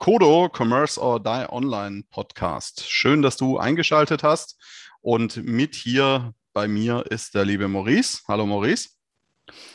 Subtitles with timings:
[0.00, 2.88] Kodo Commerce or Die Online Podcast.
[2.88, 4.58] Schön, dass du eingeschaltet hast.
[5.02, 8.22] Und mit hier bei mir ist der liebe Maurice.
[8.26, 8.88] Hallo Maurice.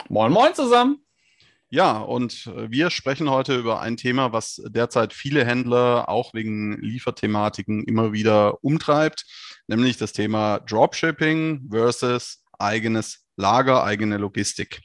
[0.10, 0.98] Moin, moin zusammen.
[1.70, 7.84] Ja, und wir sprechen heute über ein Thema, was derzeit viele Händler auch wegen Lieferthematiken
[7.84, 9.26] immer wieder umtreibt,
[9.68, 14.82] nämlich das Thema Dropshipping versus eigenes Lager, eigene Logistik,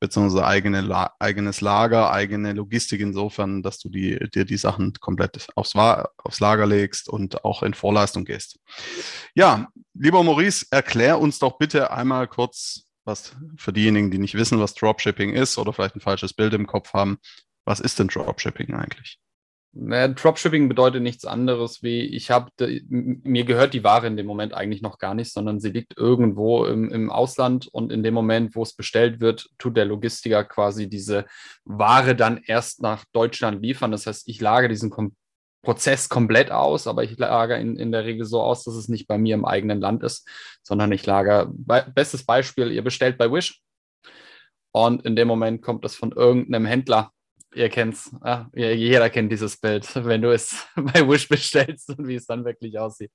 [0.00, 5.46] beziehungsweise eigene La eigenes Lager, eigene Logistik insofern, dass du die, dir die Sachen komplett
[5.54, 8.58] aufs, aufs Lager legst und auch in Vorleistung gehst.
[9.34, 14.60] Ja, lieber Maurice, erklär uns doch bitte einmal kurz, was für diejenigen, die nicht wissen,
[14.60, 17.18] was Dropshipping ist oder vielleicht ein falsches Bild im Kopf haben,
[17.64, 19.18] was ist denn Dropshipping eigentlich?
[19.76, 22.50] Naja, Dropshipping bedeutet nichts anderes wie, ich habe,
[22.88, 26.64] mir gehört die Ware in dem Moment eigentlich noch gar nicht, sondern sie liegt irgendwo
[26.64, 30.88] im, im Ausland und in dem Moment, wo es bestellt wird, tut der Logistiker quasi
[30.88, 31.24] diese
[31.64, 33.90] Ware dann erst nach Deutschland liefern.
[33.90, 35.16] Das heißt, ich lage diesen Kom
[35.62, 39.08] Prozess komplett aus, aber ich lagere in, in der Regel so aus, dass es nicht
[39.08, 40.28] bei mir im eigenen Land ist,
[40.62, 43.62] sondern ich lagere, bestes Beispiel, ihr bestellt bei Wish
[44.72, 47.13] und in dem Moment kommt es von irgendeinem Händler
[47.54, 48.10] ihr kennt's.
[48.24, 52.44] Ja, jeder kennt dieses Bild, wenn du es bei Wish bestellst und wie es dann
[52.44, 53.10] wirklich aussieht.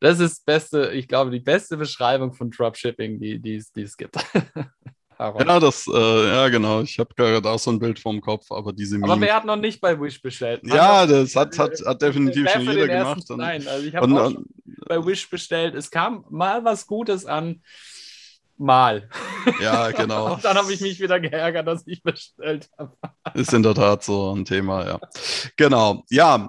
[0.00, 3.96] Das ist beste, ich glaube, die beste Beschreibung von Dropshipping, die, die, es, die es
[3.96, 4.16] gibt.
[5.18, 6.82] ja, das, äh, ja, genau.
[6.82, 9.56] Ich habe gerade auch so ein Bild vorm Kopf, aber diese Aber wer hat noch
[9.56, 10.64] nicht bei Wish bestellt?
[10.64, 13.30] Man ja, das hat, hat, hat definitiv schon jeder gemacht.
[13.30, 14.32] Und, nein, also ich habe auch
[14.88, 15.74] bei Wish bestellt.
[15.74, 17.60] Es kam mal was Gutes an
[18.56, 19.08] mal.
[19.60, 20.34] Ja, genau.
[20.34, 22.96] Und dann habe ich mich wieder geärgert, dass ich bestellt habe.
[23.34, 25.00] Ist in der Tat so ein Thema, ja.
[25.56, 26.48] Genau, ja.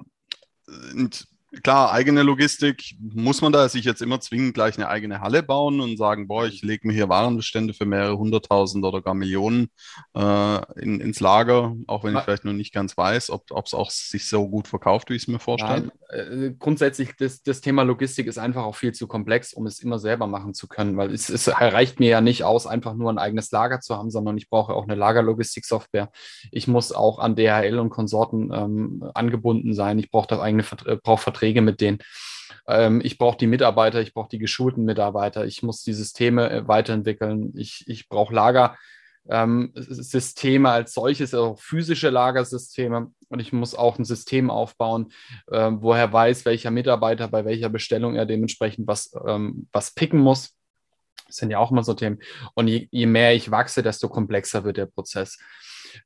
[0.94, 1.26] Und
[1.62, 5.80] klar, eigene Logistik, muss man da sich jetzt immer zwingend gleich eine eigene Halle bauen
[5.80, 9.68] und sagen, boah, ich lege mir hier Warenbestände für mehrere hunderttausend oder gar Millionen
[10.14, 13.90] äh, in, ins Lager, auch wenn ich vielleicht noch nicht ganz weiß, ob es auch
[13.90, 15.90] sich so gut verkauft, wie ich es mir vorstelle.
[16.10, 19.80] Nein, äh, grundsätzlich, das, das Thema Logistik ist einfach auch viel zu komplex, um es
[19.80, 23.10] immer selber machen zu können, weil es, es reicht mir ja nicht aus, einfach nur
[23.10, 26.10] ein eigenes Lager zu haben, sondern ich brauche auch eine Lagerlogistik-Software.
[26.50, 29.98] Ich muss auch an DHL und Konsorten ähm, angebunden sein.
[29.98, 31.98] Ich brauche eigene äh, brauche Verträge Verträge mit denen.
[32.66, 36.68] Ähm, ich brauche die Mitarbeiter, ich brauche die geschulten Mitarbeiter, ich muss die Systeme äh,
[36.68, 43.12] weiterentwickeln, ich, ich brauche Lagersysteme ähm, als solches, auch physische Lagersysteme.
[43.28, 45.12] Und ich muss auch ein System aufbauen,
[45.50, 50.20] äh, wo er weiß, welcher Mitarbeiter bei welcher Bestellung er dementsprechend was, ähm, was picken
[50.20, 50.54] muss.
[51.26, 52.20] Das sind ja auch immer so Themen.
[52.54, 55.38] Und je, je mehr ich wachse, desto komplexer wird der Prozess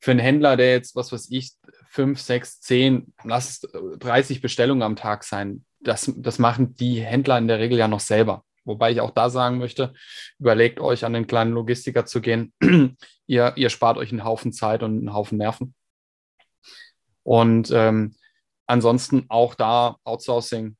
[0.00, 1.52] für einen Händler, der jetzt, was weiß ich,
[1.88, 7.38] fünf, sechs, zehn, lass es 30 Bestellungen am Tag sein, das, das machen die Händler
[7.38, 8.44] in der Regel ja noch selber.
[8.64, 9.94] Wobei ich auch da sagen möchte,
[10.38, 12.52] überlegt euch an den kleinen Logistiker zu gehen.
[13.26, 15.74] ihr, ihr spart euch einen Haufen Zeit und einen Haufen Nerven.
[17.22, 18.14] Und ähm,
[18.66, 20.76] ansonsten auch da Outsourcing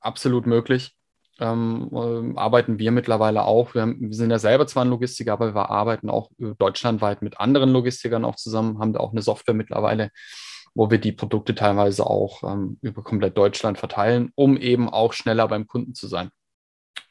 [0.00, 0.96] absolut möglich
[1.40, 3.74] ähm, äh, arbeiten wir mittlerweile auch.
[3.74, 7.40] Wir, haben, wir, sind ja selber zwar ein Logistiker, aber wir arbeiten auch deutschlandweit mit
[7.40, 10.10] anderen Logistikern auch zusammen, haben da auch eine Software mittlerweile,
[10.74, 15.48] wo wir die Produkte teilweise auch ähm, über komplett Deutschland verteilen, um eben auch schneller
[15.48, 16.30] beim Kunden zu sein.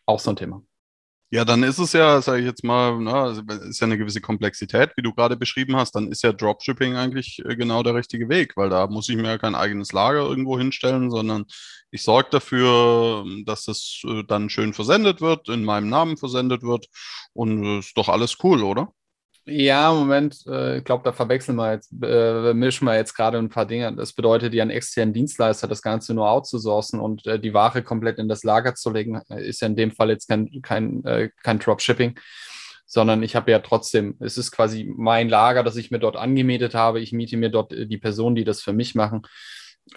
[0.06, 0.64] Auch so ein Thema.
[1.34, 4.22] Ja, dann ist es ja, sage ich jetzt mal, na, also, ist ja eine gewisse
[4.22, 5.96] Komplexität, wie du gerade beschrieben hast.
[5.96, 9.24] Dann ist ja Dropshipping eigentlich äh, genau der richtige Weg, weil da muss ich mir
[9.24, 11.46] ja kein eigenes Lager irgendwo hinstellen, sondern
[11.90, 16.86] ich sorge dafür, dass es äh, dann schön versendet wird, in meinem Namen versendet wird
[17.34, 18.94] und äh, ist doch alles cool, oder?
[19.46, 23.50] Ja, Moment, äh, ich glaube, da verwechseln wir jetzt, äh, mischen wir jetzt gerade ein
[23.50, 23.94] paar Dinge.
[23.94, 28.20] Das bedeutet ja einen externen Dienstleister, das Ganze nur outzusourcen und äh, die Ware komplett
[28.20, 31.30] in das Lager zu legen, äh, ist ja in dem Fall jetzt kein, kein, äh,
[31.44, 32.18] kein Dropshipping,
[32.86, 36.74] sondern ich habe ja trotzdem, es ist quasi mein Lager, das ich mir dort angemietet
[36.74, 37.02] habe.
[37.02, 39.24] Ich miete mir dort äh, die Personen, die das für mich machen.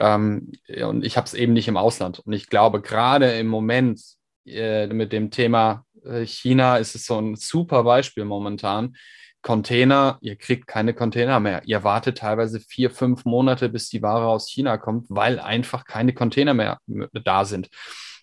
[0.01, 0.51] Ähm,
[0.83, 2.19] und ich habe es eben nicht im Ausland.
[2.19, 4.01] Und ich glaube, gerade im Moment
[4.45, 5.85] mit dem Thema
[6.25, 8.95] China ist es so ein super Beispiel momentan
[9.43, 11.63] Container, ihr kriegt keine Container mehr.
[11.65, 16.13] Ihr wartet teilweise vier, fünf Monate, bis die Ware aus China kommt, weil einfach keine
[16.15, 17.69] Container mehr da sind.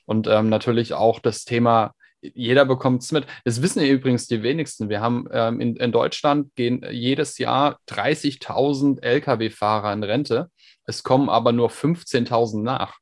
[0.05, 3.25] Und ähm, natürlich auch das Thema, jeder bekommt es mit.
[3.45, 4.89] Das wissen ja übrigens die wenigsten.
[4.89, 10.49] Wir haben ähm, in, in Deutschland gehen jedes Jahr 30.000 Lkw-Fahrer in Rente.
[10.85, 12.97] Es kommen aber nur 15.000 nach.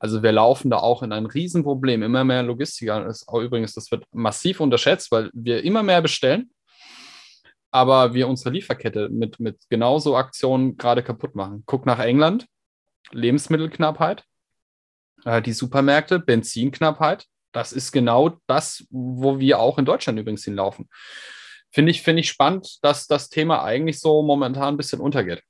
[0.00, 2.02] Also wir laufen da auch in ein Riesenproblem.
[2.02, 6.50] Immer mehr Logistiker, ist auch übrigens, das wird massiv unterschätzt, weil wir immer mehr bestellen,
[7.70, 11.62] aber wir unsere Lieferkette mit, mit genauso Aktionen gerade kaputt machen.
[11.66, 12.46] Guck nach England,
[13.12, 14.24] Lebensmittelknappheit,
[15.24, 17.26] äh, die Supermärkte, Benzinknappheit.
[17.52, 20.88] Das ist genau das, wo wir auch in Deutschland übrigens hinlaufen.
[21.70, 25.42] Finde ich, find ich spannend, dass das Thema eigentlich so momentan ein bisschen untergeht,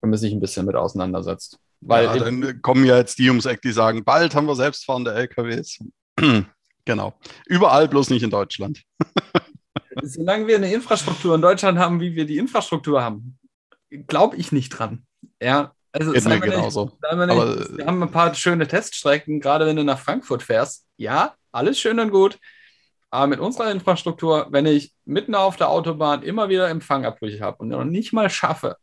[0.00, 1.58] wenn man sich ein bisschen mit auseinandersetzt.
[1.80, 5.12] Weil ja, dann kommen ja jetzt die ums Eck, die sagen, bald haben wir selbstfahrende
[5.12, 5.80] LKWs.
[6.84, 7.14] genau.
[7.46, 8.82] Überall, bloß nicht in Deutschland.
[10.06, 13.38] Solange wir eine Infrastruktur in Deutschland haben, wie wir die Infrastruktur haben,
[14.06, 15.06] glaube ich nicht dran.
[15.40, 16.86] Ja, also Geht mir genauso.
[16.86, 20.86] Nicht, wir, nicht, wir haben ein paar schöne Teststrecken, gerade wenn du nach Frankfurt fährst.
[20.96, 22.38] Ja, alles schön und gut.
[23.10, 27.68] Aber mit unserer Infrastruktur, wenn ich mitten auf der Autobahn immer wieder Empfangabbrüche habe und
[27.68, 28.76] noch nicht mal schaffe,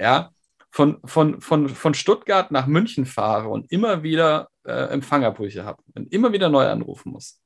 [0.00, 0.30] ja,
[0.72, 6.12] von, von, von, von Stuttgart nach München fahre und immer wieder äh, Empfangabbrüche habe und
[6.12, 7.40] immer wieder neu anrufen muss,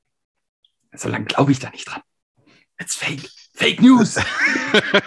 [0.93, 2.01] so lange glaube ich da nicht dran.
[2.79, 3.29] It's fake.
[3.55, 4.17] Fake News.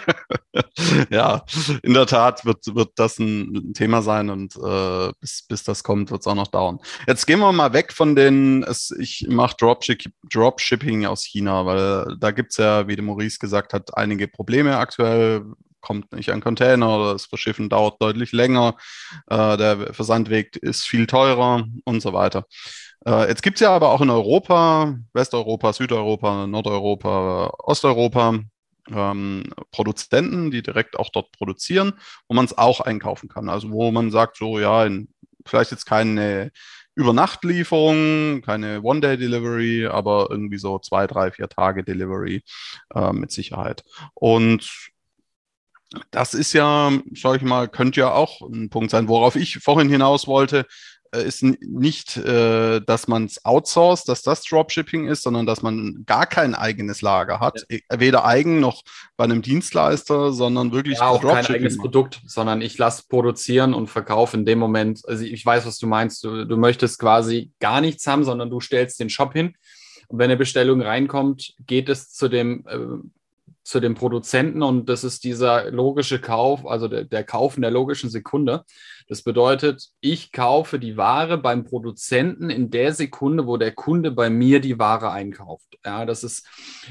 [1.11, 1.45] ja,
[1.83, 6.09] in der Tat wird, wird das ein Thema sein und äh, bis, bis das kommt,
[6.09, 6.79] wird es auch noch dauern.
[7.07, 12.17] Jetzt gehen wir mal weg von den, es, ich mache Dropship, Dropshipping aus China, weil
[12.19, 15.45] da gibt es ja, wie der Maurice gesagt hat, einige Probleme aktuell.
[15.81, 18.75] Kommt nicht ein Container oder das Verschiffen dauert deutlich länger,
[19.27, 22.45] äh, der Versandweg ist viel teurer und so weiter.
[23.05, 28.39] Äh, jetzt gibt es ja aber auch in Europa, Westeuropa, Südeuropa, Nordeuropa, Osteuropa
[28.91, 31.93] ähm, Produzenten, die direkt auch dort produzieren,
[32.27, 33.49] wo man es auch einkaufen kann.
[33.49, 35.09] Also wo man sagt, so ja, in,
[35.45, 36.51] vielleicht jetzt keine
[36.95, 42.43] Übernachtlieferung, keine One-Day-Delivery, aber irgendwie so zwei, drei, vier Tage Delivery
[42.93, 43.83] äh, mit Sicherheit.
[44.15, 44.91] Und
[46.11, 49.89] das ist ja, sag ich mal, könnte ja auch ein Punkt sein, worauf ich vorhin
[49.89, 50.65] hinaus wollte.
[51.11, 56.03] Äh, ist nicht, äh, dass man es outsourced, dass das Dropshipping ist, sondern dass man
[56.05, 57.65] gar kein eigenes Lager hat.
[57.69, 57.77] Ja.
[57.77, 58.83] E, weder eigen noch
[59.17, 63.87] bei einem Dienstleister, sondern wirklich ja, auch kein eigenes Produkt, sondern ich lasse produzieren und
[63.87, 65.01] verkaufe in dem Moment.
[65.07, 66.23] Also ich weiß, was du meinst.
[66.23, 69.55] Du, du möchtest quasi gar nichts haben, sondern du stellst den Shop hin.
[70.09, 72.77] Und wenn eine Bestellung reinkommt, geht es zu dem äh,
[73.69, 77.69] zu dem Produzenten und das ist dieser logische Kauf, also der, der Kauf in der
[77.69, 78.63] logischen Sekunde.
[79.07, 84.31] Das bedeutet, ich kaufe die Ware beim Produzenten in der Sekunde, wo der Kunde bei
[84.31, 85.77] mir die Ware einkauft.
[85.85, 86.47] Ja, das ist,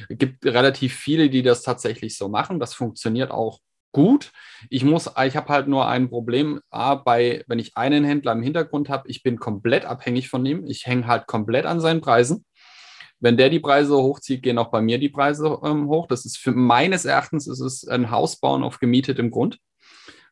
[0.09, 2.61] gibt relativ viele, die das tatsächlich so machen.
[2.61, 3.59] Das funktioniert auch
[3.91, 4.31] gut.
[4.71, 8.43] Ich muss, ich habe halt nur ein Problem, A, bei, wenn ich einen Händler im
[8.43, 10.65] Hintergrund habe, ich bin komplett abhängig von ihm.
[10.69, 12.45] Ich hänge halt komplett an seinen Preisen.
[13.21, 16.07] Wenn der die Preise hochzieht, gehen auch bei mir die Preise ähm, hoch.
[16.07, 19.59] Das ist für meines Erachtens ist es ein Haus bauen auf gemietetem Grund.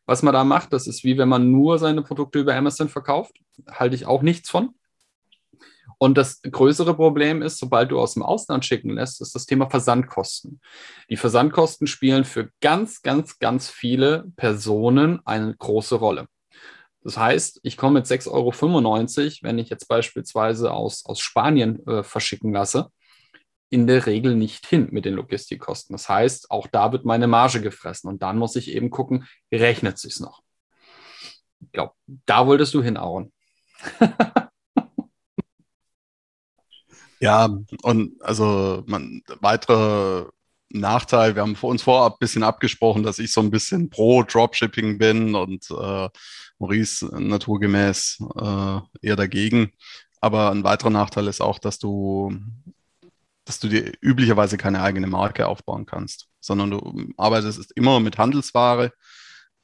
[0.07, 3.37] Was man da macht, das ist wie wenn man nur seine Produkte über Amazon verkauft.
[3.69, 4.75] Halte ich auch nichts von.
[5.99, 9.69] Und das größere Problem ist, sobald du aus dem Ausland schicken lässt, ist das Thema
[9.71, 10.61] Versandkosten.
[11.09, 16.29] Die Versandkosten spielen für ganz, ganz, ganz viele Personen eine große Rolle.
[17.07, 18.53] Das heißt, ich komme mit 6,95 Euro,
[19.43, 22.91] wenn ich jetzt beispielsweise aus, aus Spanien äh, verschicken lasse,
[23.71, 25.95] in der Regel nicht hin mit den Logistikkosten.
[25.95, 29.25] Das heißt, auch da wird meine Marge gefressen und dann muss ich eben gucken,
[29.55, 30.43] rechnet sich noch.
[31.61, 31.95] Ich glaube,
[32.27, 33.33] da wolltest du hin, Aaron.
[37.21, 40.27] ja, und also man, weitere
[40.71, 44.99] Nachteil, wir haben uns vorab ein bisschen abgesprochen, dass ich so ein bisschen pro Dropshipping
[44.99, 46.09] bin und äh,
[46.59, 49.73] Maurice naturgemäß äh, eher dagegen.
[50.21, 52.35] Aber ein weiterer Nachteil ist auch, dass du,
[53.45, 58.93] dass du dir üblicherweise keine eigene Marke aufbauen kannst, sondern du arbeitest immer mit Handelsware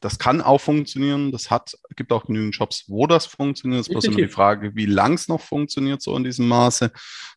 [0.02, 1.30] das kann auch funktionieren.
[1.30, 3.80] Das hat, gibt auch genügend Jobs, wo das funktioniert.
[3.80, 6.90] Es ist bloß immer die Frage, wie lang es noch funktioniert, so in diesem Maße,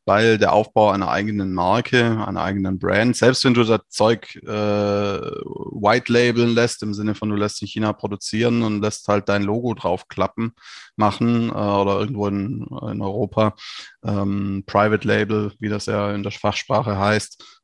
[0.06, 4.48] weil der Aufbau einer eigenen Marke, einer eigenen Brand, selbst wenn du das Zeug äh,
[4.48, 9.44] white labeln lässt, im Sinne von du lässt in China produzieren und lässt halt dein
[9.44, 10.54] Logo draufklappen,
[10.96, 13.56] machen äh, oder irgendwo in, in Europa,
[14.04, 17.55] ähm, Private Label, wie das ja in der Fachsprache heißt,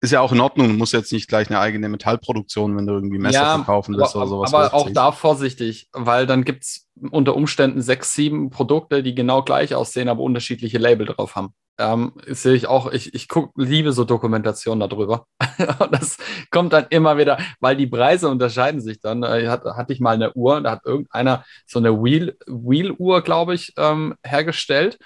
[0.00, 0.68] ist ja auch in Ordnung.
[0.68, 4.14] Du musst jetzt nicht gleich eine eigene Metallproduktion, wenn du irgendwie Messer ja, verkaufen willst
[4.14, 4.54] aber, oder sowas.
[4.54, 9.42] Aber auch da vorsichtig, weil dann gibt es unter Umständen sechs, sieben Produkte, die genau
[9.42, 11.54] gleich aussehen, aber unterschiedliche Label drauf haben.
[11.78, 15.26] Ähm, sehe ich auch, ich, ich guck, liebe so Dokumentationen darüber.
[15.90, 16.18] das
[16.50, 19.22] kommt dann immer wieder, weil die Preise unterscheiden sich dann.
[19.22, 22.36] Äh, hat, hatte ich mal eine Uhr, da hat irgendeiner so eine Wheel-Uhr,
[22.68, 24.98] Wheel glaube ich, ähm, hergestellt.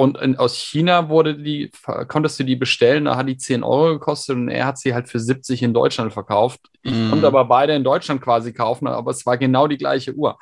[0.00, 1.70] Und in, aus China wurde die,
[2.08, 5.10] konntest du die bestellen, da hat die 10 Euro gekostet und er hat sie halt
[5.10, 6.58] für 70 in Deutschland verkauft.
[6.80, 7.10] Ich mm.
[7.10, 10.38] konnte aber beide in Deutschland quasi kaufen, aber es war genau die gleiche Uhr.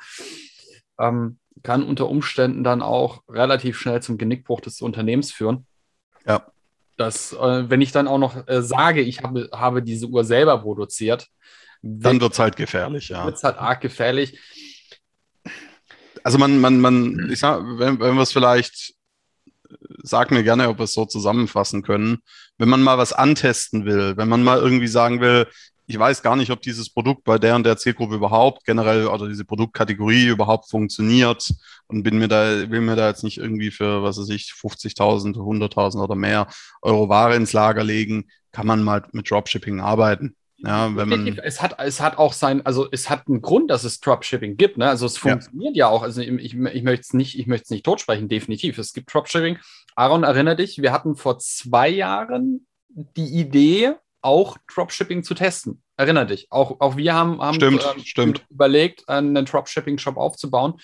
[0.97, 5.67] Ähm, kann unter Umständen dann auch relativ schnell zum Genickbruch des Unternehmens führen.
[6.25, 6.45] Ja.
[6.95, 10.57] Dass, äh, wenn ich dann auch noch äh, sage, ich habe, habe diese Uhr selber
[10.59, 11.27] produziert,
[11.81, 13.25] dann wird es halt gefährlich, ja.
[13.25, 14.39] Wird es halt arg gefährlich.
[16.23, 18.93] Also man, man, man, ich sag, wenn, wenn wir es vielleicht,
[20.03, 22.19] sag mir gerne, ob wir es so zusammenfassen können,
[22.57, 25.47] wenn man mal was antesten will, wenn man mal irgendwie sagen will,
[25.89, 29.27] ich weiß gar nicht, ob dieses Produkt bei der und der Zielgruppe überhaupt generell oder
[29.27, 31.51] diese Produktkategorie überhaupt funktioniert
[31.87, 35.35] und bin mir da, will mir da jetzt nicht irgendwie für, was weiß ich, 50.000,
[35.35, 36.47] 100.000 oder mehr
[36.83, 40.35] Euro Ware ins Lager legen, kann man mal mit Dropshipping arbeiten.
[40.61, 43.83] Ja, wenn man es hat, es hat auch sein, also es hat einen Grund, dass
[43.85, 44.77] es Dropshipping gibt.
[44.77, 44.89] Ne?
[44.89, 46.03] Also es funktioniert ja, ja auch.
[46.03, 48.77] Also ich, ich, möchte es nicht, ich möchte es nicht totsprechen, definitiv.
[48.77, 49.57] Es gibt Dropshipping.
[49.95, 55.81] Aaron, erinnere dich, wir hatten vor zwei Jahren die Idee, auch Dropshipping zu testen.
[55.95, 56.47] Erinner dich.
[56.49, 58.45] Auch, auch wir haben, haben stimmt, ähm, stimmt.
[58.49, 60.75] überlegt, einen Dropshipping-Shop aufzubauen,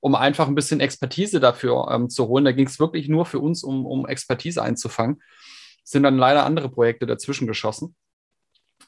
[0.00, 2.44] um einfach ein bisschen Expertise dafür ähm, zu holen.
[2.44, 5.20] Da ging es wirklich nur für uns, um, um Expertise einzufangen.
[5.82, 7.94] Sind dann leider andere Projekte dazwischen geschossen.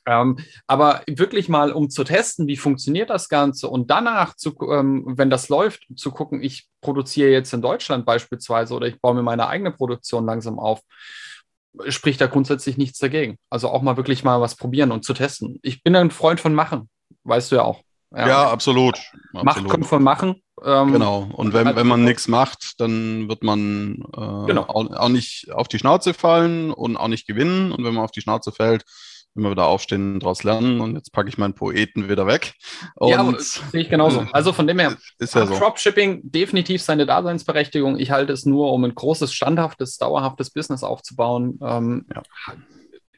[0.07, 5.04] Ähm, aber wirklich mal, um zu testen, wie funktioniert das Ganze und danach, zu, ähm,
[5.07, 9.23] wenn das läuft, zu gucken, ich produziere jetzt in Deutschland beispielsweise oder ich baue mir
[9.23, 10.80] meine eigene Produktion langsam auf
[11.88, 13.37] spricht da grundsätzlich nichts dagegen.
[13.50, 15.59] Also auch mal wirklich mal was probieren und zu testen.
[15.62, 16.88] Ich bin ein Freund von Machen,
[17.25, 17.83] weißt du ja auch.
[18.14, 18.99] Ja, ja absolut.
[19.33, 20.42] Macht kommt von Machen.
[20.64, 21.28] Ähm, genau.
[21.33, 24.62] Und wenn, wenn man nichts macht, dann wird man äh, genau.
[24.62, 27.71] auch, auch nicht auf die Schnauze fallen und auch nicht gewinnen.
[27.71, 28.85] Und wenn man auf die Schnauze fällt,
[29.38, 32.54] immer wieder aufstehen und daraus lernen und jetzt packe ich meinen Poeten wieder weg.
[32.97, 34.26] Und ja, sehe ich genauso.
[34.33, 35.59] Also von dem her, ist ja so.
[35.59, 37.99] Dropshipping definitiv seine Daseinsberechtigung.
[37.99, 41.59] Ich halte es nur, um ein großes, standhaftes, dauerhaftes Business aufzubauen.
[41.62, 42.23] Ähm, ja.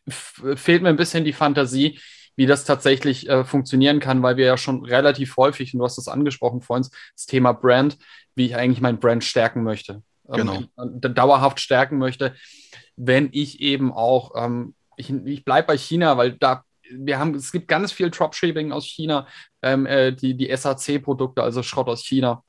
[0.08, 1.98] Fehlt mir ein bisschen die Fantasie,
[2.36, 5.98] wie das tatsächlich äh, funktionieren kann, weil wir ja schon relativ häufig, und du hast
[5.98, 7.98] es angesprochen vorhin, das Thema Brand,
[8.34, 10.02] wie ich eigentlich mein Brand stärken möchte.
[10.32, 10.98] Ähm, genau.
[11.08, 12.34] dauerhaft stärken möchte,
[12.96, 17.52] wenn ich eben auch ähm, ich, ich bleibe bei China, weil da wir haben, es
[17.52, 19.26] gibt ganz viel Dropshipping aus China,
[19.62, 22.42] ähm, äh, die, die SAC-Produkte, also Schrott aus China.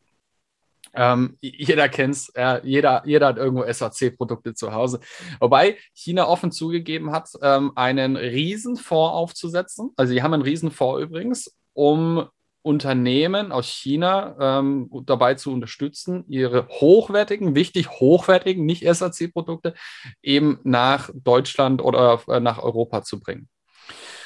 [0.93, 4.99] Ähm, jeder kennt es, äh, jeder, jeder hat irgendwo SAC-Produkte zu Hause.
[5.39, 9.91] Wobei China offen zugegeben hat, ähm, einen Riesenfonds aufzusetzen.
[9.95, 12.27] Also, die haben einen Riesenfonds übrigens, um
[12.63, 19.73] Unternehmen aus China ähm, dabei zu unterstützen, ihre hochwertigen, wichtig hochwertigen, nicht SAC-Produkte
[20.21, 23.49] eben nach Deutschland oder äh, nach Europa zu bringen.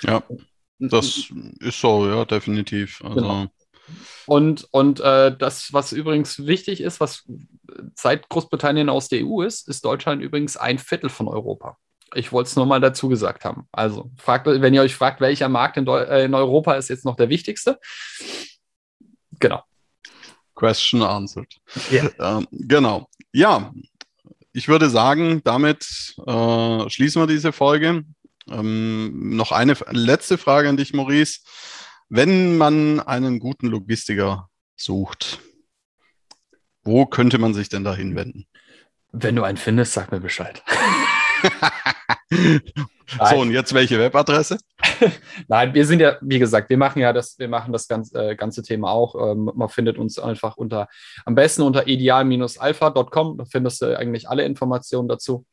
[0.02, 0.24] Ja,
[0.80, 3.02] das ist so, ja, definitiv.
[3.04, 3.16] Also.
[3.16, 3.46] Genau.
[4.26, 7.24] Und, und äh, das, was übrigens wichtig ist, was
[7.96, 11.78] seit Großbritannien aus der EU ist, ist Deutschland übrigens ein Viertel von Europa.
[12.14, 13.68] Ich wollte es nur mal dazu gesagt haben.
[13.72, 17.16] Also, fragt, wenn ihr euch fragt, welcher Markt in, äh, in Europa ist jetzt noch
[17.16, 17.80] der wichtigste.
[19.40, 19.64] Genau.
[20.56, 21.54] Question answered.
[21.92, 22.12] Yeah.
[22.20, 23.10] Ähm, genau.
[23.34, 23.74] Ja,
[24.54, 28.06] ich würde sagen, damit äh, schließen wir diese Folge.
[28.50, 31.42] Ähm, noch eine letzte Frage an dich, Maurice.
[32.08, 35.40] Wenn man einen guten Logistiker sucht,
[36.84, 38.46] wo könnte man sich denn da hinwenden?
[39.12, 40.64] Wenn du einen findest, sag mir Bescheid.
[43.30, 44.58] so, und jetzt welche Webadresse?
[45.48, 48.36] Nein, wir sind ja, wie gesagt, wir machen ja das, wir machen das ganze, äh,
[48.36, 49.16] ganze Thema auch.
[49.16, 50.88] Ähm, man findet uns einfach unter,
[51.26, 53.38] am besten unter ideal-alpha.com.
[53.38, 55.46] Da findest du eigentlich alle Informationen dazu.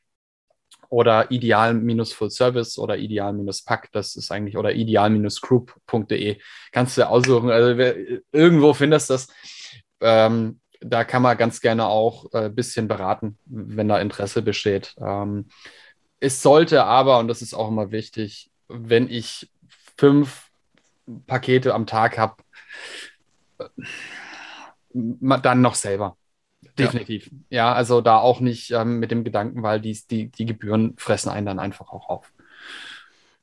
[0.88, 6.38] Oder ideal-full-service oder ideal-pack, das ist eigentlich, oder ideal-group.de.
[6.70, 7.50] Kannst du aussuchen.
[7.50, 7.96] Also wer,
[8.30, 9.28] irgendwo findest du das.
[10.02, 14.94] Ähm, da kann man ganz gerne auch ein äh, bisschen beraten, wenn da Interesse besteht.
[15.00, 15.46] Ähm,
[16.22, 19.50] es sollte aber, und das ist auch immer wichtig, wenn ich
[19.98, 20.50] fünf
[21.26, 22.36] Pakete am Tag habe,
[24.94, 26.16] dann noch selber.
[26.78, 27.28] Definitiv.
[27.50, 30.94] Ja, ja also da auch nicht ähm, mit dem Gedanken, weil die, die, die Gebühren
[30.96, 32.32] fressen einen dann einfach auch auf.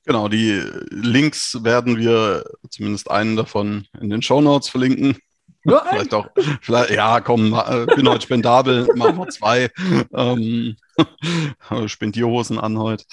[0.05, 5.17] Genau, die Links werden wir, zumindest einen davon, in den Show Notes verlinken.
[5.65, 6.27] Nur vielleicht auch,
[6.61, 9.69] vielleicht, ja, komm, äh, bin heute spendabel, machen wir zwei.
[10.13, 10.77] Ähm,
[11.87, 13.05] Spendierhosen an heute.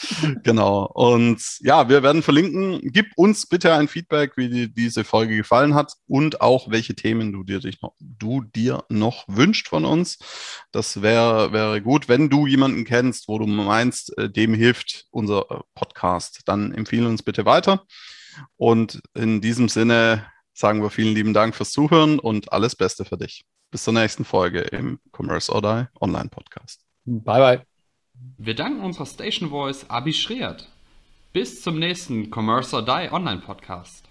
[0.42, 0.86] Genau.
[0.86, 2.80] Und ja, wir werden verlinken.
[2.92, 7.32] Gib uns bitte ein Feedback, wie dir diese Folge gefallen hat und auch welche Themen
[7.32, 10.18] du dir, noch, du dir noch wünscht von uns.
[10.72, 12.08] Das wäre wär gut.
[12.08, 17.08] Wenn du jemanden kennst, wo du meinst, äh, dem hilft unser äh, Podcast, dann empfehle
[17.08, 17.84] uns bitte weiter.
[18.56, 23.18] Und in diesem Sinne sagen wir vielen lieben Dank fürs Zuhören und alles Beste für
[23.18, 23.44] dich.
[23.70, 26.84] Bis zur nächsten Folge im Commerce or Die Online Podcast.
[27.04, 27.75] Bye bye.
[28.38, 30.68] Wir danken unserer Station Voice Abi Schreert.
[31.32, 34.08] Bis zum nächsten Commerce or Die Online Podcast.